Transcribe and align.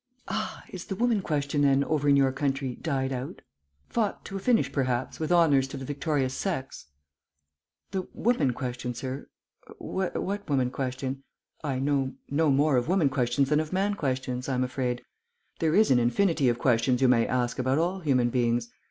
"Ah, 0.27 0.63
is 0.69 0.85
the 0.85 0.95
woman 0.95 1.21
question, 1.21 1.61
then, 1.61 1.83
over 1.83 2.09
in 2.09 2.15
your 2.15 2.31
country 2.31 2.73
died 2.77 3.11
out? 3.13 3.43
Fought 3.87 4.25
to 4.25 4.35
a 4.35 4.39
finish, 4.39 4.71
perhaps, 4.71 5.19
with 5.19 5.31
honours 5.31 5.67
to 5.67 5.77
the 5.77 5.85
victorious 5.85 6.33
sex?" 6.33 6.87
"The 7.91 8.07
woman 8.11 8.53
question, 8.53 8.95
sir? 8.95 9.27
What 9.77 10.49
woman 10.49 10.71
question? 10.71 11.21
I 11.63 11.77
know 11.77 12.15
no 12.31 12.49
more 12.49 12.77
of 12.77 12.87
woman 12.87 13.09
questions 13.09 13.49
than 13.49 13.59
of 13.59 13.71
man 13.71 13.93
questions, 13.93 14.49
I 14.49 14.55
am 14.55 14.63
afraid. 14.63 15.03
There 15.59 15.75
is 15.75 15.91
an 15.91 15.99
infinity 15.99 16.49
of 16.49 16.57
questions 16.57 16.99
you 17.03 17.07
may 17.07 17.27
ask 17.27 17.59
about 17.59 17.77
all 17.77 17.99
human 17.99 18.31
beings. 18.31 18.71